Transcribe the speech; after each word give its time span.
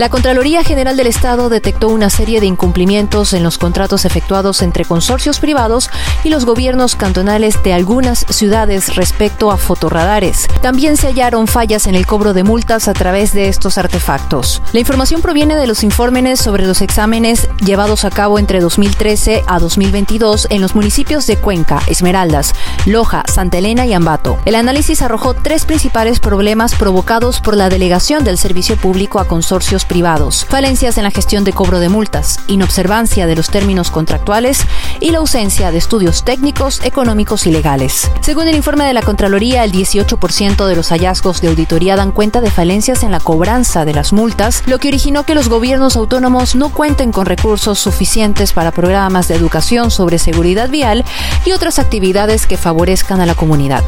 La 0.00 0.08
Contraloría 0.08 0.64
General 0.64 0.96
del 0.96 1.08
Estado 1.08 1.50
detectó 1.50 1.88
una 1.88 2.08
serie 2.08 2.40
de 2.40 2.46
incumplimientos 2.46 3.34
en 3.34 3.42
los 3.42 3.58
contratos 3.58 4.06
efectuados 4.06 4.62
entre 4.62 4.86
consorcios 4.86 5.40
privados 5.40 5.90
y 6.24 6.30
los 6.30 6.46
gobiernos 6.46 6.96
cantonales 6.96 7.62
de 7.62 7.74
algunas 7.74 8.20
ciudades 8.30 8.96
respecto 8.96 9.50
a 9.50 9.58
fotorradares. 9.58 10.48
También 10.62 10.96
se 10.96 11.08
hallaron 11.08 11.46
fallas 11.46 11.86
en 11.86 11.94
el 11.94 12.06
cobro 12.06 12.32
de 12.32 12.44
multas 12.44 12.88
a 12.88 12.94
través 12.94 13.34
de 13.34 13.48
estos 13.48 13.76
artefactos. 13.76 14.62
La 14.72 14.80
información 14.80 15.20
proviene 15.20 15.54
de 15.54 15.66
los 15.66 15.84
informes 15.84 16.40
sobre 16.40 16.66
los 16.66 16.80
exámenes 16.80 17.50
llevados 17.62 18.06
a 18.06 18.10
cabo 18.10 18.38
entre 18.38 18.60
2013 18.60 19.44
a 19.46 19.58
2022 19.58 20.46
en 20.48 20.62
los 20.62 20.74
municipios 20.74 21.26
de 21.26 21.36
Cuenca, 21.36 21.82
Esmeraldas, 21.88 22.54
Loja, 22.86 23.22
Santa 23.26 23.58
Elena 23.58 23.84
y 23.84 23.92
Ambato. 23.92 24.38
El 24.46 24.54
análisis 24.54 25.02
arrojó 25.02 25.34
tres 25.34 25.66
principales 25.66 26.20
problemas 26.20 26.74
provocados 26.74 27.42
por 27.42 27.54
la 27.54 27.68
delegación 27.68 28.24
del 28.24 28.38
servicio 28.38 28.78
público 28.78 29.20
a 29.20 29.26
consorcios 29.28 29.84
privados, 29.90 30.46
falencias 30.48 30.98
en 30.98 31.02
la 31.02 31.10
gestión 31.10 31.42
de 31.42 31.52
cobro 31.52 31.80
de 31.80 31.88
multas, 31.88 32.38
inobservancia 32.46 33.26
de 33.26 33.34
los 33.34 33.50
términos 33.50 33.90
contractuales 33.90 34.60
y 35.00 35.10
la 35.10 35.18
ausencia 35.18 35.72
de 35.72 35.78
estudios 35.78 36.24
técnicos, 36.24 36.80
económicos 36.84 37.48
y 37.48 37.50
legales. 37.50 38.08
Según 38.20 38.46
el 38.46 38.54
informe 38.54 38.84
de 38.84 38.94
la 38.94 39.02
Contraloría, 39.02 39.64
el 39.64 39.72
18% 39.72 40.64
de 40.64 40.76
los 40.76 40.90
hallazgos 40.90 41.40
de 41.40 41.48
auditoría 41.48 41.96
dan 41.96 42.12
cuenta 42.12 42.40
de 42.40 42.52
falencias 42.52 43.02
en 43.02 43.10
la 43.10 43.18
cobranza 43.18 43.84
de 43.84 43.92
las 43.92 44.12
multas, 44.12 44.62
lo 44.66 44.78
que 44.78 44.86
originó 44.86 45.24
que 45.24 45.34
los 45.34 45.48
gobiernos 45.48 45.96
autónomos 45.96 46.54
no 46.54 46.68
cuenten 46.68 47.10
con 47.10 47.26
recursos 47.26 47.80
suficientes 47.80 48.52
para 48.52 48.70
programas 48.70 49.26
de 49.26 49.34
educación 49.34 49.90
sobre 49.90 50.20
seguridad 50.20 50.68
vial 50.68 51.04
y 51.44 51.50
otras 51.50 51.80
actividades 51.80 52.46
que 52.46 52.56
favorezcan 52.56 53.20
a 53.20 53.26
la 53.26 53.34
comunidad. 53.34 53.82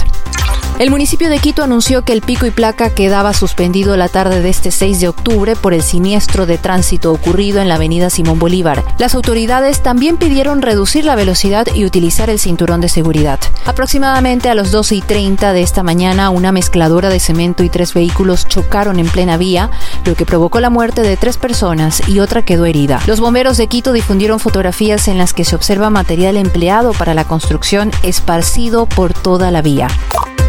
El 0.79 0.91
municipio 0.91 1.29
de 1.29 1.39
Quito 1.39 1.63
anunció 1.63 2.03
que 2.03 2.13
el 2.13 2.23
pico 2.23 2.47
y 2.47 2.51
placa 2.51 2.91
quedaba 2.91 3.35
suspendido 3.35 3.97
la 3.97 4.09
tarde 4.09 4.41
de 4.41 4.49
este 4.49 4.71
6 4.71 5.01
de 5.01 5.09
octubre 5.09 5.55
por 5.55 5.75
el 5.75 5.83
siniestro 5.83 6.45
de 6.45 6.59
tránsito 6.59 7.13
ocurrido 7.13 7.61
en 7.61 7.69
la 7.69 7.77
avenida 7.77 8.11
Simón 8.11 8.39
Bolívar. 8.39 8.83
Las 8.99 9.15
autoridades 9.15 9.83
también 9.83 10.17
pidieron 10.17 10.61
reducir 10.61 11.05
la 11.05 11.15
velocidad 11.15 11.69
y 11.73 11.85
utilizar 11.85 12.31
el 12.31 12.41
cinturón 12.41 12.81
de 12.81 12.89
seguridad. 12.89 13.39
Aproximadamente 13.65 14.49
a 14.49 14.55
las 14.55 14.73
12 14.73 14.97
y 14.97 15.03
30 15.03 15.53
de 15.53 15.63
esta 15.63 15.83
mañana, 15.83 16.31
una 16.31 16.53
mezcladora 16.53 17.11
de 17.11 17.21
cemento 17.21 17.63
y 17.63 17.69
tres 17.69 17.95
vehículos 17.95 18.49
chocaron 18.49 18.99
en 18.99 19.09
plena 19.09 19.37
vía, 19.37 19.71
lo 20.05 20.17
que 20.17 20.27
provocó 20.27 20.59
la 20.59 20.71
muerte 20.71 21.03
de 21.03 21.17
tres 21.17 21.37
personas 21.37 22.09
y 22.09 22.19
otra 22.19 22.43
quedó 22.43 22.65
herida. 22.65 23.01
Los 23.07 23.21
bomberos 23.21 23.57
de 23.57 23.69
Quito 23.69 23.93
difundieron 23.93 24.41
fotografías 24.41 25.07
en 25.07 25.19
las 25.19 25.33
que 25.33 25.45
se 25.45 25.55
observa 25.55 25.91
material 25.91 26.37
empleado 26.37 26.93
para 26.93 27.15
la 27.15 27.25
construcción 27.25 27.91
esparcido 28.03 28.87
por 28.87 29.15
toda 29.15 29.51
la 29.51 29.63
vía. 29.63 29.89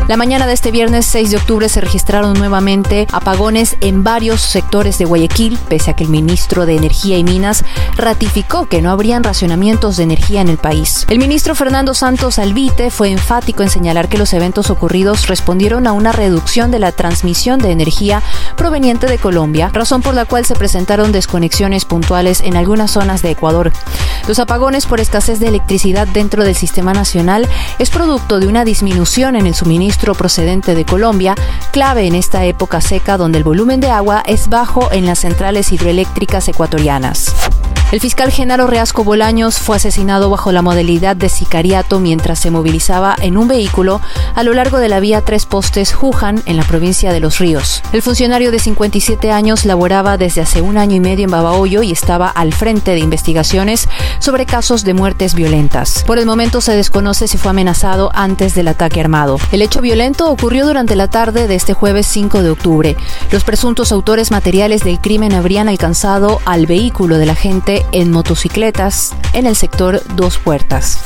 La 0.07 0.17
mañana 0.17 0.45
de 0.45 0.53
este 0.53 0.71
viernes 0.71 1.05
6 1.05 1.31
de 1.31 1.37
octubre 1.37 1.69
se 1.69 1.79
registraron 1.79 2.33
nuevamente 2.33 3.07
apagones 3.13 3.77
en 3.79 4.03
varios 4.03 4.41
sectores 4.41 4.97
de 4.97 5.05
Guayaquil, 5.05 5.57
pese 5.69 5.91
a 5.91 5.95
que 5.95 6.03
el 6.03 6.09
ministro 6.09 6.65
de 6.65 6.75
Energía 6.75 7.17
y 7.17 7.23
Minas 7.23 7.63
ratificó 7.95 8.65
que 8.65 8.81
no 8.81 8.91
habrían 8.91 9.23
racionamientos 9.23 9.95
de 9.95 10.03
energía 10.03 10.41
en 10.41 10.49
el 10.49 10.57
país. 10.57 11.05
El 11.09 11.19
ministro 11.19 11.55
Fernando 11.55 11.93
Santos 11.93 12.37
Albite 12.37 12.91
fue 12.91 13.11
enfático 13.11 13.63
en 13.63 13.69
señalar 13.69 14.09
que 14.09 14.17
los 14.17 14.33
eventos 14.33 14.69
ocurridos 14.69 15.27
respondieron 15.27 15.87
a 15.87 15.93
una 15.93 16.11
reducción 16.11 16.69
de 16.69 16.79
la 16.79 16.91
transmisión 16.91 17.59
de 17.59 17.71
energía 17.71 18.21
proveniente 18.57 19.07
de 19.07 19.17
Colombia, 19.19 19.69
razón 19.71 20.01
por 20.01 20.15
la 20.15 20.25
cual 20.25 20.45
se 20.45 20.55
presentaron 20.55 21.13
desconexiones 21.13 21.85
puntuales 21.85 22.41
en 22.41 22.57
algunas 22.57 22.91
zonas 22.91 23.21
de 23.21 23.31
Ecuador. 23.31 23.71
Los 24.27 24.39
apagones 24.39 24.85
por 24.85 25.01
escasez 25.01 25.39
de 25.39 25.49
electricidad 25.49 26.07
dentro 26.07 26.43
del 26.45 26.55
sistema 26.55 26.93
nacional 26.93 27.47
es 27.77 27.89
producto 27.89 28.39
de 28.39 28.47
una 28.47 28.63
disminución 28.63 29.35
en 29.35 29.47
el 29.47 29.53
suministro 29.53 30.15
procedente 30.15 30.75
de 30.75 30.85
Colombia, 30.85 31.35
clave 31.71 32.07
en 32.07 32.15
esta 32.15 32.45
época 32.45 32.79
seca 32.79 33.17
donde 33.17 33.39
el 33.39 33.43
volumen 33.43 33.81
de 33.81 33.89
agua 33.89 34.23
es 34.25 34.47
bajo 34.47 34.91
en 34.93 35.05
las 35.05 35.19
centrales 35.19 35.71
hidroeléctricas 35.73 36.47
ecuatorianas. 36.47 37.52
El 37.93 37.99
fiscal 37.99 38.31
Genaro 38.31 38.65
Reasco 38.65 39.03
Bolaños 39.03 39.59
fue 39.59 39.75
asesinado 39.75 40.31
bajo 40.31 40.51
la 40.51 40.63
modalidad 40.63 41.15
de 41.15 41.29
sicariato 41.29 41.99
mientras 41.99 42.39
se 42.39 42.49
movilizaba 42.49 43.15
en 43.21 43.37
un 43.37 43.47
vehículo 43.47 44.01
a 44.33 44.41
lo 44.41 44.55
largo 44.55 44.79
de 44.79 44.89
la 44.89 44.99
vía 44.99 45.21
Tres 45.21 45.45
Postes 45.45 45.93
Jujan 45.93 46.41
en 46.47 46.57
la 46.57 46.63
provincia 46.63 47.13
de 47.13 47.19
Los 47.19 47.37
Ríos. 47.37 47.83
El 47.91 48.01
funcionario 48.01 48.49
de 48.49 48.57
57 48.57 49.31
años 49.31 49.65
laboraba 49.65 50.17
desde 50.17 50.41
hace 50.41 50.59
un 50.59 50.79
año 50.79 50.95
y 50.95 51.01
medio 51.01 51.25
en 51.25 51.29
Babahoyo 51.29 51.83
y 51.83 51.91
estaba 51.91 52.29
al 52.29 52.51
frente 52.51 52.93
de 52.93 52.99
investigaciones 52.99 53.87
sobre 54.17 54.47
casos 54.47 54.83
de 54.83 54.95
muertes 54.95 55.35
violentas. 55.35 56.03
Por 56.07 56.17
el 56.17 56.25
momento 56.25 56.61
se 56.61 56.75
desconoce 56.75 57.27
si 57.27 57.37
fue 57.37 57.51
amenazado 57.51 58.09
antes 58.15 58.55
del 58.55 58.69
ataque 58.69 59.01
armado. 59.01 59.37
El 59.51 59.61
hecho 59.61 59.81
violento 59.81 60.31
ocurrió 60.31 60.65
durante 60.65 60.95
la 60.95 61.09
tarde 61.09 61.47
de 61.47 61.53
este 61.53 61.75
jueves 61.75 62.07
5 62.07 62.41
de 62.41 62.49
octubre. 62.49 62.97
Los 63.29 63.43
presuntos 63.43 63.91
autores 63.91 64.31
materiales 64.31 64.83
del 64.83 64.99
crimen 64.99 65.33
habrían 65.33 65.69
alcanzado 65.69 66.41
al 66.45 66.65
vehículo 66.65 67.19
de 67.19 67.27
la 67.27 67.35
gente 67.35 67.82
en 67.91 68.11
motocicletas 68.11 69.13
en 69.33 69.45
el 69.45 69.55
sector 69.55 70.01
Dos 70.15 70.37
Puertas. 70.37 70.99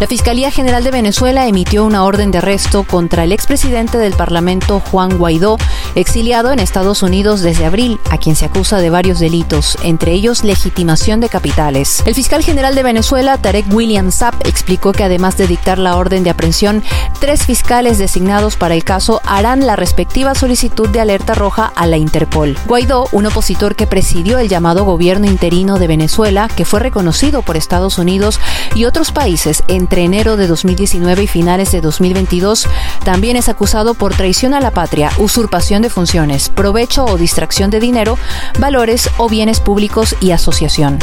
La 0.00 0.06
Fiscalía 0.08 0.50
General 0.50 0.82
de 0.82 0.90
Venezuela 0.90 1.46
emitió 1.46 1.84
una 1.84 2.04
orden 2.04 2.32
de 2.32 2.38
arresto 2.38 2.82
contra 2.82 3.22
el 3.22 3.30
expresidente 3.30 3.98
del 3.98 4.14
Parlamento 4.14 4.80
Juan 4.80 5.16
Guaidó, 5.16 5.58
exiliado 5.94 6.52
en 6.52 6.58
Estados 6.58 7.02
Unidos 7.02 7.40
desde 7.40 7.66
abril, 7.66 8.00
a 8.10 8.18
quien 8.18 8.36
se 8.36 8.44
acusa 8.44 8.78
de 8.78 8.90
varios 8.90 9.18
delitos, 9.18 9.76
entre 9.82 10.12
ellos 10.12 10.44
legitimación 10.44 11.20
de 11.20 11.28
capitales. 11.28 12.02
El 12.06 12.14
fiscal 12.14 12.42
general 12.42 12.74
de 12.74 12.82
Venezuela, 12.82 13.38
Tarek 13.38 13.72
William 13.72 14.10
Sapp, 14.10 14.46
explicó 14.46 14.92
que 14.92 15.04
además 15.04 15.36
de 15.36 15.46
dictar 15.46 15.78
la 15.78 15.96
orden 15.96 16.24
de 16.24 16.30
aprehensión, 16.30 16.82
tres 17.20 17.44
fiscales 17.44 17.98
designados 17.98 18.56
para 18.56 18.74
el 18.74 18.84
caso 18.84 19.20
harán 19.24 19.66
la 19.66 19.76
respectiva 19.76 20.34
solicitud 20.34 20.88
de 20.88 21.00
alerta 21.00 21.34
roja 21.34 21.72
a 21.74 21.86
la 21.86 21.96
Interpol. 21.96 22.56
Guaidó, 22.66 23.08
un 23.12 23.26
opositor 23.26 23.76
que 23.76 23.86
presidió 23.86 24.38
el 24.38 24.48
llamado 24.48 24.84
gobierno 24.84 25.26
interino 25.26 25.78
de 25.78 25.86
Venezuela, 25.86 26.48
que 26.48 26.64
fue 26.64 26.80
reconocido 26.80 27.42
por 27.42 27.56
Estados 27.56 27.98
Unidos 27.98 28.40
y 28.74 28.84
otros 28.84 29.12
países, 29.12 29.62
entre 29.68 30.04
enero 30.04 30.36
de 30.36 30.46
2019 30.46 31.24
y 31.24 31.26
finales 31.26 31.72
de 31.72 31.80
2022, 31.80 32.66
también 33.04 33.36
es 33.36 33.48
acusado 33.48 33.94
por 33.94 34.14
traición 34.14 34.54
a 34.54 34.60
la 34.60 34.70
patria, 34.70 35.10
usurpación 35.18 35.81
de 35.82 35.90
funciones, 35.90 36.48
provecho 36.48 37.04
o 37.04 37.18
distracción 37.18 37.70
de 37.70 37.80
dinero, 37.80 38.18
valores 38.58 39.10
o 39.18 39.28
bienes 39.28 39.60
públicos 39.60 40.16
y 40.20 40.30
asociación. 40.30 40.98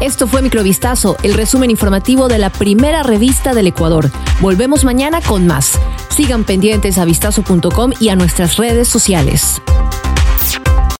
Esto 0.00 0.26
fue 0.26 0.42
Microvistazo, 0.42 1.16
el 1.22 1.34
resumen 1.34 1.70
informativo 1.70 2.28
de 2.28 2.38
la 2.38 2.50
primera 2.50 3.02
revista 3.02 3.54
del 3.54 3.68
Ecuador. 3.68 4.10
Volvemos 4.40 4.84
mañana 4.84 5.20
con 5.22 5.46
más. 5.46 5.78
Sigan 6.08 6.44
pendientes 6.44 6.98
a 6.98 7.04
vistazo.com 7.04 7.92
y 7.98 8.10
a 8.10 8.16
nuestras 8.16 8.56
redes 8.56 8.88
sociales. 8.88 9.62